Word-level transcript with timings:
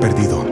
Perdido. 0.00 0.44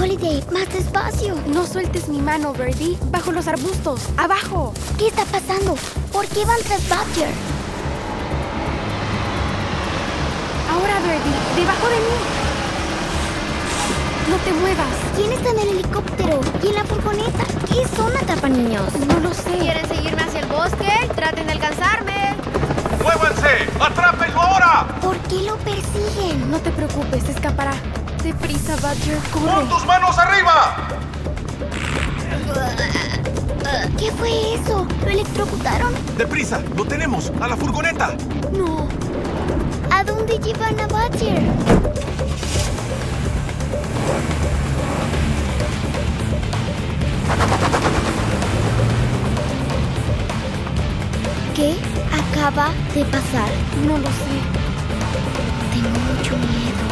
Holiday, 0.00 0.42
más 0.52 0.72
despacio. 0.72 1.34
No 1.46 1.66
sueltes 1.66 2.08
mi 2.08 2.20
mano, 2.20 2.52
Birdie. 2.52 2.96
Bajo 3.10 3.32
los 3.32 3.46
arbustos. 3.46 4.00
¡Abajo! 4.16 4.72
¿Qué 4.98 5.08
está 5.08 5.24
pasando? 5.26 5.76
¿Por 6.12 6.26
qué 6.26 6.44
van 6.44 6.60
tras 6.62 6.88
Badger? 6.88 7.30
Ahora, 10.72 10.98
Birdie, 11.00 11.56
debajo 11.56 11.88
de 11.88 11.96
mí. 11.96 12.49
No 14.30 14.36
te 14.36 14.52
muevas. 14.52 14.86
¿Quién 15.16 15.32
está 15.32 15.50
en 15.50 15.58
el 15.58 15.68
helicóptero? 15.70 16.40
¿Y 16.62 16.68
en 16.68 16.74
la 16.76 16.84
furgoneta? 16.84 17.44
¿Qué 17.66 17.84
son 17.96 18.16
atrapaniños? 18.16 18.94
No 19.08 19.18
lo 19.18 19.34
sé. 19.34 19.58
¿Quieren 19.58 19.86
seguirme 19.88 20.22
hacia 20.22 20.40
el 20.40 20.46
bosque? 20.46 20.88
Traten 21.16 21.46
de 21.46 21.52
alcanzarme. 21.52 22.36
¡Muévanse! 23.02 23.68
¡Atrápenlo 23.80 24.40
ahora! 24.40 24.86
¿Por 25.00 25.16
qué 25.22 25.42
lo 25.42 25.56
persiguen? 25.58 26.48
No 26.50 26.58
te 26.60 26.70
preocupes, 26.70 27.28
escapará. 27.28 27.72
Deprisa, 28.22 28.76
Badger, 28.80 29.18
¡Pon 29.32 29.42
corre. 29.42 29.66
tus 29.66 29.84
manos 29.86 30.16
arriba! 30.18 30.76
¿Qué 33.98 34.12
fue 34.12 34.54
eso? 34.54 34.86
¿Lo 35.02 35.10
electrocutaron? 35.10 35.92
¡Deprisa! 36.16 36.60
¡Lo 36.76 36.84
tenemos! 36.84 37.32
¡A 37.40 37.48
la 37.48 37.56
furgoneta! 37.56 38.14
No. 38.52 38.86
¿A 39.90 40.04
dónde 40.04 40.38
llevan 40.38 40.78
a 40.78 40.86
Badger? 40.86 41.42
Acaba 52.50 52.72
de 52.94 53.04
pasar? 53.04 53.48
No 53.86 53.98
lo 53.98 54.08
sé. 54.08 54.36
Tengo 55.72 55.88
mucho 55.88 56.36
miedo. 56.36 56.84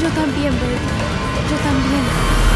Yo 0.00 0.08
también, 0.10 0.52
Birdie. 0.52 0.78
Yo 1.50 1.56
también. 1.58 2.51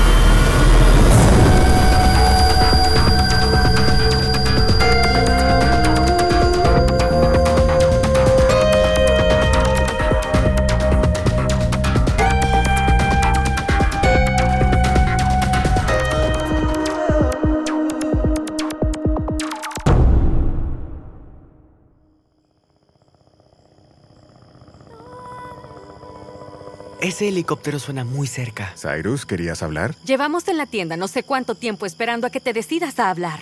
Ese 27.07 27.29
helicóptero 27.29 27.79
suena 27.79 28.05
muy 28.05 28.27
cerca. 28.27 28.75
Cyrus, 28.77 29.27
¿querías 29.27 29.63
hablar? 29.63 29.95
Llevamos 30.05 30.49
en 30.49 30.57
la 30.57 30.67
tienda 30.67 30.97
no 30.97 31.07
sé 31.07 31.23
cuánto 31.23 31.55
tiempo 31.55 31.87
esperando 31.87 32.27
a 32.27 32.31
que 32.31 32.41
te 32.41 32.53
decidas 32.53 32.99
a 32.99 33.11
hablar. 33.11 33.39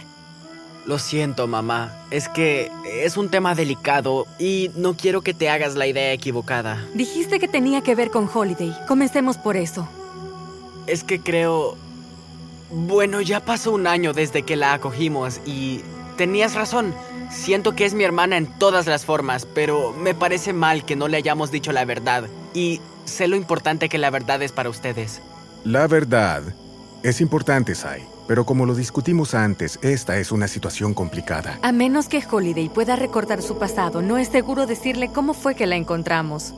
Lo 0.85 0.99
siento, 0.99 1.47
mamá. 1.47 2.05
Es 2.11 2.29
que 2.29 2.71
es 2.85 3.17
un 3.17 3.31
tema 3.31 3.55
delicado 3.55 4.27
y 4.39 4.71
no 4.77 4.99
quiero 4.99 5.23
que 5.23 5.33
te 5.33 5.49
hagas 5.49 5.77
la 5.77 5.87
idea 5.87 6.13
equivocada. 6.13 6.87
Dijiste 6.93 7.41
que 7.41 7.49
tenía 7.49 7.81
que 7.81 7.95
ver 7.95 8.11
con 8.11 8.29
Holiday. 8.29 8.77
Comencemos 8.87 9.39
por 9.39 9.57
eso. 9.57 9.89
Es 10.87 11.03
que 11.03 11.21
creo... 11.21 11.79
Bueno, 12.71 13.23
ya 13.23 13.41
pasó 13.41 13.73
un 13.73 13.87
año 13.87 14.13
desde 14.13 14.43
que 14.43 14.57
la 14.57 14.75
acogimos 14.75 15.41
y 15.47 15.81
tenías 16.19 16.55
razón. 16.55 16.95
Siento 17.31 17.75
que 17.75 17.87
es 17.87 17.95
mi 17.95 18.05
hermana 18.05 18.37
en 18.37 18.47
todas 18.59 18.87
las 18.87 19.07
formas, 19.07 19.47
pero 19.47 19.95
me 19.95 20.15
parece 20.15 20.53
mal 20.53 20.85
que 20.85 20.97
no 20.97 21.09
le 21.09 21.17
hayamos 21.17 21.51
dicho 21.51 21.73
la 21.73 21.87
verdad. 21.87 22.29
Y 22.53 22.83
sé 23.05 23.29
lo 23.29 23.37
importante 23.37 23.89
que 23.89 23.99
la 23.99 24.11
verdad 24.11 24.43
es 24.43 24.53
para 24.53 24.69
ustedes. 24.69 25.21
La 25.65 25.87
verdad 25.87 26.43
es 27.03 27.21
importante, 27.21 27.75
Sai, 27.75 28.03
pero 28.27 28.47
como 28.47 28.67
lo 28.67 28.75
discutimos 28.75 29.35
antes, 29.35 29.79
esta 29.83 30.19
es 30.19 30.33
una 30.33 30.49
situación 30.49 30.95
complicada. 30.95 31.59
A 31.63 31.73
menos 31.73 32.09
que 32.09 32.25
Holiday 32.29 32.69
pueda 32.69 32.97
recordar 32.97 33.43
su 33.43 33.59
pasado, 33.59 34.03
no 34.03 34.19
es 34.19 34.29
seguro 34.29 34.67
decirle 34.67 35.11
cómo 35.13 35.35
fue 35.35 35.55
que 35.55 35.67
la 35.67 35.77
encontramos. 35.77 36.55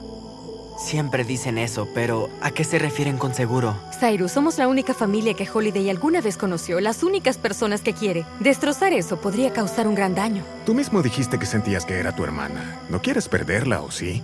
Siempre 0.79 1.25
dicen 1.25 1.57
eso, 1.57 1.89
pero 1.95 2.29
¿a 2.43 2.51
qué 2.51 2.63
se 2.63 2.79
refieren 2.79 3.17
con 3.17 3.35
seguro? 3.35 3.77
Cyrus, 3.99 4.33
somos 4.33 4.59
la 4.59 4.69
única 4.69 4.93
familia 4.93 5.33
que 5.33 5.49
Holiday 5.51 5.89
alguna 5.89 6.21
vez 6.21 6.37
conoció, 6.37 6.81
las 6.81 7.03
únicas 7.03 7.39
personas 7.39 7.81
que 7.81 7.95
quiere. 7.95 8.27
Destrozar 8.41 8.93
eso 8.93 9.19
podría 9.19 9.53
causar 9.53 9.89
un 9.89 9.95
gran 9.95 10.15
daño. 10.15 10.45
Tú 10.67 10.75
mismo 10.75 11.01
dijiste 11.03 11.39
que 11.39 11.47
sentías 11.47 11.87
que 11.87 11.99
era 11.99 12.15
tu 12.15 12.25
hermana. 12.25 12.79
¿No 12.91 13.01
quieres 13.01 13.27
perderla 13.27 13.81
o 13.81 13.91
sí? 13.91 14.23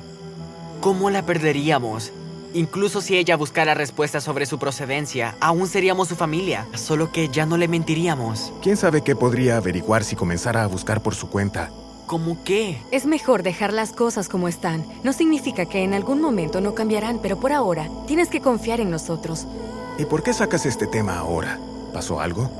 ¿Cómo 0.83 1.11
la 1.11 1.25
perderíamos? 1.25 2.11
Incluso 2.55 3.01
si 3.01 3.17
ella 3.17 3.37
buscara 3.37 3.73
respuestas 3.73 4.25
sobre 4.25 4.47
su 4.47 4.59
procedencia, 4.59 5.37
aún 5.39 5.69
seríamos 5.69 6.09
su 6.09 6.17
familia, 6.17 6.67
solo 6.75 7.13
que 7.13 7.29
ya 7.29 7.47
no 7.47 7.57
le 7.57 7.69
mentiríamos. 7.69 8.53
¿Quién 8.61 8.77
sabe 8.77 9.03
qué 9.03 9.15
podría 9.15 9.59
averiguar 9.59 10.03
si 10.03 10.17
comenzara 10.17 10.65
a 10.65 10.67
buscar 10.67 11.01
por 11.01 11.15
su 11.15 11.31
cuenta? 11.31 11.71
¿Cómo 12.09 12.43
qué? 12.43 12.83
Es 12.91 13.07
mejor 13.07 13.45
dejar 13.45 13.73
las 13.73 13.93
cosas 13.93 14.29
como 14.29 14.49
están. 14.49 14.85
No 15.05 15.13
significa 15.13 15.67
que 15.67 15.85
en 15.85 15.95
algún 15.95 16.21
momento 16.21 16.61
no 16.61 16.75
cambiarán, 16.75 17.21
pero 17.23 17.39
por 17.39 17.53
ahora 17.53 17.89
tienes 18.09 18.29
que 18.29 18.41
confiar 18.41 18.81
en 18.81 18.91
nosotros. 18.91 19.47
¿Y 20.01 20.05
por 20.07 20.25
qué 20.25 20.35
sacas 20.35 20.67
este 20.67 20.89
tema 20.89 21.17
ahora? 21.17 21.61
¿Pasó 21.95 22.21
algo? 22.21 22.51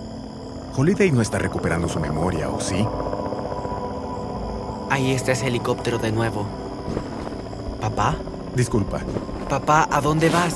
Holiday 0.77 1.11
no 1.11 1.23
está 1.23 1.41
recuperando 1.41 1.89
su 1.89 1.99
memoria, 1.99 2.51
¿o 2.51 2.61
sí? 2.61 2.87
Ahí 4.91 5.11
está 5.11 5.33
ese 5.33 5.49
helicóptero 5.49 5.99
de 5.99 6.13
nuevo. 6.13 6.47
¿Papá? 7.83 8.17
Disculpa. 8.55 9.01
Papá, 9.49 9.89
¿a 9.91 10.01
dónde 10.01 10.29
vas? 10.29 10.55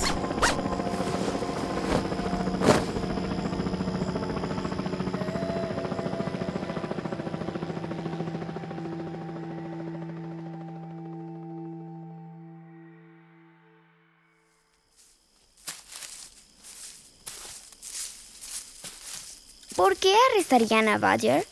¿Por 19.75 19.97
qué 19.97 20.15
arrestarían 20.31 20.87
a 20.87 20.99
Badger? 20.99 21.45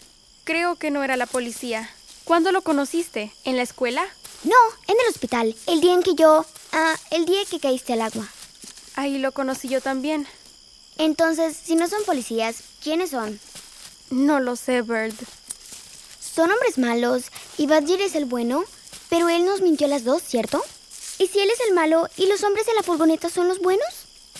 Creo 0.44 0.76
que 0.76 0.92
no 0.92 1.02
era 1.02 1.16
la 1.16 1.26
policía. 1.26 1.90
¿Cuándo 2.22 2.52
lo 2.52 2.62
conociste? 2.62 3.32
¿En 3.44 3.56
la 3.56 3.62
escuela? 3.62 4.04
No, 4.44 4.56
en 4.86 4.96
el 5.00 5.10
hospital. 5.10 5.56
El 5.66 5.80
día 5.80 5.94
en 5.94 6.02
que 6.02 6.14
yo... 6.14 6.44
Ah, 6.72 6.96
el 7.10 7.24
día 7.24 7.44
que 7.50 7.60
caíste 7.60 7.94
al 7.94 8.02
agua. 8.02 8.28
Ahí 8.94 9.18
lo 9.18 9.32
conocí 9.32 9.68
yo 9.68 9.80
también. 9.80 10.26
Entonces, 10.98 11.56
si 11.56 11.74
no 11.74 11.88
son 11.88 12.04
policías, 12.04 12.56
¿quiénes 12.82 13.10
son? 13.10 13.40
No 14.10 14.40
lo 14.40 14.56
sé, 14.56 14.82
Bird. 14.82 15.14
Son 16.20 16.50
hombres 16.50 16.78
malos 16.78 17.24
y 17.58 17.66
Badger 17.66 18.00
es 18.00 18.14
el 18.14 18.24
bueno, 18.24 18.64
pero 19.08 19.28
él 19.28 19.44
nos 19.44 19.60
mintió 19.60 19.86
a 19.86 19.90
las 19.90 20.04
dos, 20.04 20.22
¿cierto? 20.22 20.62
¿Y 21.18 21.28
si 21.28 21.38
él 21.38 21.48
es 21.48 21.60
el 21.68 21.74
malo 21.74 22.08
y 22.16 22.26
los 22.26 22.42
hombres 22.42 22.66
de 22.66 22.74
la 22.74 22.82
furgoneta 22.82 23.30
son 23.30 23.48
los 23.48 23.60
buenos? 23.60 23.86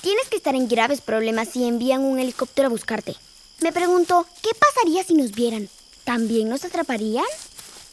Tienes 0.01 0.29
que 0.29 0.37
estar 0.37 0.55
en 0.55 0.69
graves 0.69 1.01
problemas 1.01 1.49
si 1.49 1.65
envían 1.65 2.03
un 2.03 2.19
helicóptero 2.19 2.67
a 2.67 2.71
buscarte. 2.71 3.17
Me 3.61 3.73
pregunto, 3.73 4.27
¿qué 4.43 4.51
pasaría 4.55 5.05
si 5.05 5.15
nos 5.15 5.33
vieran? 5.33 5.69
¿También 6.05 6.49
nos 6.49 6.65
atraparían? 6.65 7.25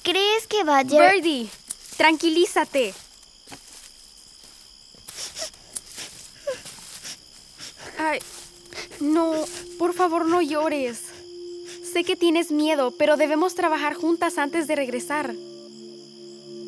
¿Crees 0.04 0.48
que 0.48 0.64
Badger... 0.64 1.14
Birdie, 1.14 1.50
tranquilízate. 2.02 2.96
Ay, 8.00 8.18
no, 9.00 9.36
por 9.78 9.94
favor 9.94 10.26
no 10.26 10.42
llores. 10.42 11.00
Sé 11.94 12.04
que 12.04 12.16
tienes 12.16 12.52
miedo, 12.52 12.90
pero 12.98 13.18
debemos 13.18 13.54
trabajar 13.54 13.94
juntas 13.94 14.40
antes 14.40 14.66
de 14.66 14.76
regresar. 14.76 15.36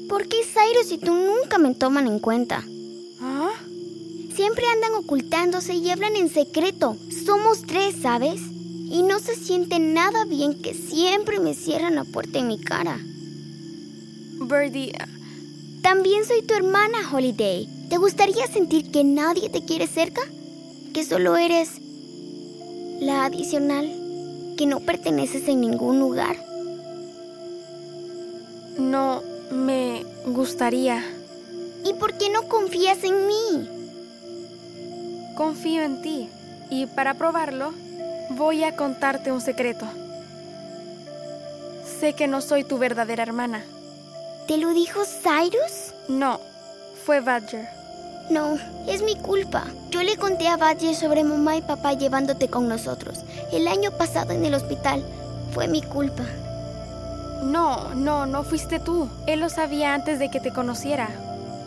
¿Por 0.07 0.27
qué 0.27 0.43
Cyrus 0.43 0.91
y 0.91 0.99
tú 0.99 1.15
nunca 1.15 1.57
me 1.57 1.73
toman 1.73 2.05
en 2.05 2.19
cuenta? 2.19 2.63
¿Ah? 3.19 3.53
Siempre 4.35 4.67
andan 4.67 4.93
ocultándose 4.93 5.73
y 5.73 5.89
hablan 5.89 6.15
en 6.15 6.29
secreto. 6.29 6.95
Somos 7.25 7.63
tres, 7.63 7.95
¿sabes? 8.03 8.39
Y 8.39 9.01
no 9.01 9.17
se 9.19 9.35
siente 9.35 9.79
nada 9.79 10.25
bien 10.25 10.61
que 10.61 10.75
siempre 10.75 11.39
me 11.39 11.55
cierran 11.55 11.95
la 11.95 12.03
puerta 12.03 12.37
en 12.37 12.49
mi 12.49 12.61
cara. 12.61 12.99
Birdie, 14.39 14.93
También 15.83 16.25
soy 16.25 16.41
tu 16.41 16.55
hermana, 16.55 16.97
Holiday. 17.11 17.67
¿Te 17.89 17.97
gustaría 17.97 18.47
sentir 18.47 18.89
que 18.89 19.03
nadie 19.03 19.49
te 19.49 19.63
quiere 19.63 19.85
cerca? 19.85 20.21
Que 20.93 21.03
solo 21.03 21.35
eres 21.35 21.69
la 23.01 23.25
adicional, 23.25 23.85
que 24.57 24.65
no 24.65 24.79
perteneces 24.79 25.47
en 25.47 25.61
ningún 25.61 25.99
lugar. 25.99 26.37
no 28.77 29.21
me 29.51 30.05
gustaría. 30.25 31.03
¿Y 31.85 31.93
por 31.93 32.17
qué 32.17 32.29
no 32.29 32.47
confías 32.47 33.03
en 33.03 33.27
mí? 33.27 33.69
Confío 35.35 35.83
en 35.83 36.01
ti. 36.01 36.29
Y 36.69 36.85
para 36.87 37.15
probarlo, 37.15 37.73
voy 38.29 38.63
a 38.63 38.75
contarte 38.75 39.31
un 39.31 39.41
secreto. 39.41 39.85
Sé 41.99 42.13
que 42.13 42.27
no 42.27 42.41
soy 42.41 42.63
tu 42.63 42.77
verdadera 42.77 43.23
hermana. 43.23 43.63
¿Te 44.47 44.57
lo 44.57 44.73
dijo 44.73 45.03
Cyrus? 45.05 45.93
No, 46.09 46.41
fue 47.05 47.21
Badger. 47.21 47.65
No, 48.29 48.57
es 48.87 49.01
mi 49.01 49.15
culpa. 49.15 49.63
Yo 49.89 50.03
le 50.03 50.17
conté 50.17 50.49
a 50.49 50.57
Badger 50.57 50.95
sobre 50.95 51.23
mamá 51.23 51.55
y 51.55 51.61
papá 51.61 51.93
llevándote 51.93 52.49
con 52.49 52.67
nosotros. 52.67 53.19
El 53.53 53.69
año 53.69 53.91
pasado 53.91 54.33
en 54.33 54.43
el 54.43 54.53
hospital. 54.53 55.03
Fue 55.53 55.67
mi 55.67 55.81
culpa. 55.81 56.23
No, 57.43 57.93
no, 57.95 58.25
no 58.25 58.43
fuiste 58.43 58.79
tú. 58.79 59.09
Él 59.27 59.39
lo 59.39 59.47
sabía 59.47 59.93
antes 59.93 60.19
de 60.19 60.29
que 60.29 60.41
te 60.41 60.51
conociera. 60.51 61.07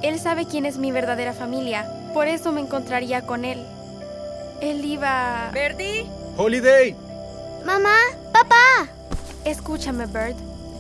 Él 0.02 0.18
sabe 0.18 0.44
quién 0.44 0.66
es 0.66 0.76
mi 0.76 0.92
verdadera 0.92 1.32
familia. 1.32 1.90
Por 2.12 2.28
eso 2.28 2.52
me 2.52 2.60
encontraría 2.60 3.22
con 3.22 3.44
él. 3.46 3.64
Él 4.60 4.84
iba... 4.84 5.50
¿Verdi? 5.52 6.06
Holiday. 6.36 6.94
Mamá, 7.64 7.96
papá. 8.32 8.88
Escúchame, 9.44 10.06
Bird. 10.06 10.36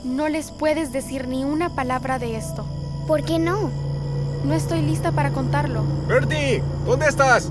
No 0.06 0.28
les 0.28 0.52
puedes 0.52 0.92
decir 0.92 1.26
ni 1.26 1.44
una 1.44 1.74
palabra 1.74 2.18
de 2.20 2.36
esto. 2.36 2.64
¿Por 3.08 3.24
qué 3.24 3.40
no? 3.40 3.70
No 4.44 4.54
estoy 4.54 4.80
lista 4.80 5.10
para 5.10 5.32
contarlo. 5.32 5.82
Bertie, 6.06 6.62
¿dónde 6.86 7.06
estás? 7.06 7.50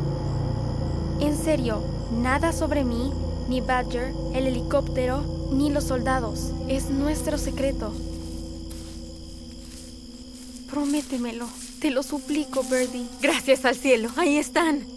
En 1.19 1.37
serio, 1.37 1.81
nada 2.21 2.53
sobre 2.53 2.85
mí, 2.85 3.11
ni 3.49 3.59
Badger, 3.59 4.13
el 4.33 4.47
helicóptero, 4.47 5.21
ni 5.51 5.69
los 5.69 5.83
soldados. 5.83 6.51
Es 6.69 6.89
nuestro 6.89 7.37
secreto. 7.37 7.91
Prométemelo. 10.71 11.47
Te 11.81 11.91
lo 11.91 12.03
suplico, 12.03 12.63
Birdie. 12.63 13.05
Gracias 13.21 13.65
al 13.65 13.75
cielo, 13.75 14.09
ahí 14.15 14.37
están. 14.37 14.94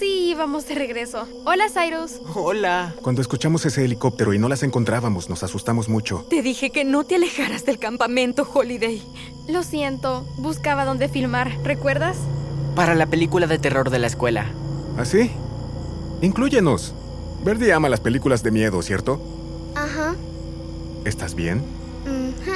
Sí, 0.00 0.34
vamos 0.34 0.66
de 0.66 0.74
regreso. 0.76 1.28
Hola, 1.44 1.66
Cyrus. 1.68 2.22
Hola. 2.34 2.94
Cuando 3.02 3.20
escuchamos 3.20 3.66
ese 3.66 3.84
helicóptero 3.84 4.32
y 4.32 4.38
no 4.38 4.48
las 4.48 4.62
encontrábamos, 4.62 5.28
nos 5.28 5.42
asustamos 5.42 5.90
mucho. 5.90 6.24
Te 6.30 6.40
dije 6.40 6.70
que 6.70 6.84
no 6.86 7.04
te 7.04 7.16
alejaras 7.16 7.66
del 7.66 7.78
campamento, 7.78 8.48
Holiday. 8.50 9.02
Lo 9.46 9.62
siento, 9.62 10.24
buscaba 10.38 10.86
dónde 10.86 11.10
filmar, 11.10 11.54
¿recuerdas? 11.64 12.16
Para 12.74 12.94
la 12.94 13.08
película 13.08 13.46
de 13.46 13.58
terror 13.58 13.90
de 13.90 13.98
la 13.98 14.06
escuela. 14.06 14.46
¿Así? 14.96 15.30
Inclúyenos. 16.22 16.94
Verdi 17.44 17.70
ama 17.70 17.90
las 17.90 18.00
películas 18.00 18.42
de 18.42 18.52
miedo, 18.52 18.80
¿cierto? 18.80 19.20
Ajá. 19.74 20.16
¿Estás 21.04 21.34
bien? 21.34 21.62
Ujú. 22.06 22.52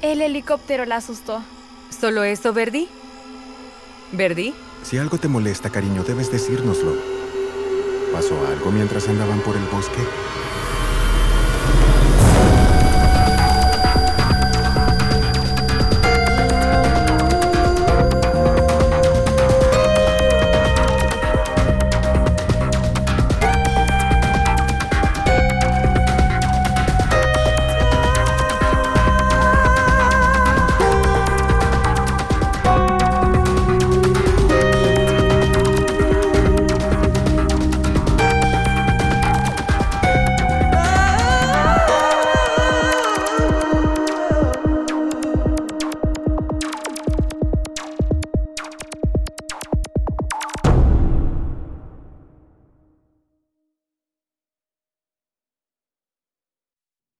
El 0.00 0.22
helicóptero 0.22 0.84
la 0.84 0.96
asustó. 0.98 1.42
¿Solo 1.90 2.22
eso, 2.22 2.52
Verdi? 2.52 2.86
¿Verdi? 4.12 4.54
Si 4.82 4.98
algo 4.98 5.16
te 5.16 5.28
molesta, 5.28 5.70
cariño, 5.70 6.02
debes 6.02 6.30
decírnoslo. 6.30 6.96
¿Pasó 8.12 8.46
algo 8.46 8.70
mientras 8.70 9.08
andaban 9.08 9.40
por 9.40 9.56
el 9.56 9.64
bosque? 9.66 10.02